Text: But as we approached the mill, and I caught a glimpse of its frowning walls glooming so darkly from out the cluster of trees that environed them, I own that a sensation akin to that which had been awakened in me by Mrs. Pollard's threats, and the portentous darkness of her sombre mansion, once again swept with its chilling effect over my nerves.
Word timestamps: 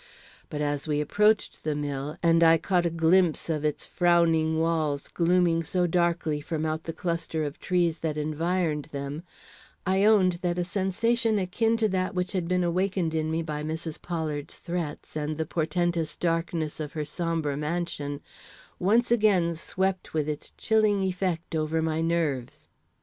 But 0.49 0.61
as 0.61 0.87
we 0.87 0.99
approached 0.99 1.63
the 1.63 1.75
mill, 1.75 2.17
and 2.23 2.43
I 2.43 2.57
caught 2.57 2.87
a 2.87 2.89
glimpse 2.89 3.51
of 3.51 3.63
its 3.63 3.85
frowning 3.85 4.57
walls 4.59 5.07
glooming 5.07 5.63
so 5.63 5.85
darkly 5.85 6.41
from 6.41 6.65
out 6.65 6.85
the 6.85 6.91
cluster 6.91 7.43
of 7.43 7.59
trees 7.59 7.99
that 7.99 8.17
environed 8.17 8.85
them, 8.85 9.21
I 9.85 10.03
own 10.05 10.31
that 10.41 10.57
a 10.57 10.63
sensation 10.63 11.37
akin 11.37 11.77
to 11.77 11.87
that 11.89 12.15
which 12.15 12.31
had 12.31 12.47
been 12.47 12.63
awakened 12.63 13.13
in 13.13 13.29
me 13.29 13.43
by 13.43 13.61
Mrs. 13.61 14.01
Pollard's 14.01 14.57
threats, 14.57 15.15
and 15.15 15.37
the 15.37 15.45
portentous 15.45 16.15
darkness 16.17 16.79
of 16.79 16.93
her 16.93 17.05
sombre 17.05 17.55
mansion, 17.55 18.21
once 18.79 19.11
again 19.11 19.53
swept 19.53 20.15
with 20.15 20.27
its 20.27 20.51
chilling 20.57 21.03
effect 21.03 21.53
over 21.53 21.79
my 21.79 22.01
nerves. 22.01 22.69